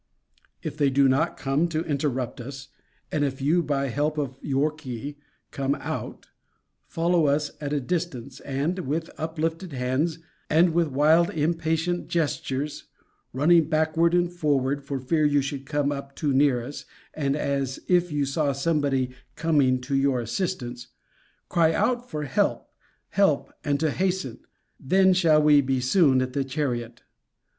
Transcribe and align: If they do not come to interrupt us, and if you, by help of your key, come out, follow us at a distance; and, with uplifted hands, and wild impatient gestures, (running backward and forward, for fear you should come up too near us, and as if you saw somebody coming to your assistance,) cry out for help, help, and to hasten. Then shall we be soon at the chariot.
If 0.63 0.77
they 0.77 0.89
do 0.89 1.07
not 1.07 1.37
come 1.37 1.67
to 1.67 1.83
interrupt 1.85 2.41
us, 2.41 2.69
and 3.11 3.23
if 3.23 3.39
you, 3.39 3.61
by 3.61 3.89
help 3.89 4.17
of 4.17 4.35
your 4.41 4.71
key, 4.71 5.19
come 5.51 5.75
out, 5.75 6.25
follow 6.87 7.27
us 7.27 7.51
at 7.61 7.71
a 7.71 7.79
distance; 7.79 8.39
and, 8.39 8.79
with 8.79 9.11
uplifted 9.19 9.73
hands, 9.73 10.17
and 10.49 10.73
wild 10.73 11.29
impatient 11.29 12.07
gestures, 12.07 12.85
(running 13.31 13.65
backward 13.69 14.15
and 14.15 14.33
forward, 14.33 14.83
for 14.83 14.99
fear 14.99 15.23
you 15.23 15.43
should 15.43 15.67
come 15.67 15.91
up 15.91 16.15
too 16.15 16.33
near 16.33 16.63
us, 16.63 16.85
and 17.13 17.35
as 17.35 17.79
if 17.87 18.11
you 18.11 18.25
saw 18.25 18.53
somebody 18.53 19.11
coming 19.35 19.79
to 19.81 19.93
your 19.95 20.19
assistance,) 20.19 20.87
cry 21.47 21.73
out 21.73 22.09
for 22.09 22.23
help, 22.23 22.71
help, 23.09 23.53
and 23.63 23.79
to 23.79 23.91
hasten. 23.91 24.39
Then 24.79 25.13
shall 25.13 25.43
we 25.43 25.61
be 25.61 25.79
soon 25.79 26.23
at 26.23 26.33
the 26.33 26.43
chariot. 26.43 27.03